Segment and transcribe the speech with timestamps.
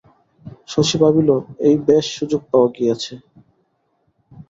[0.67, 1.29] শশী ভাবিল,
[1.67, 3.13] এই বেশ সুযোগ পাওয়া গিয়াছে।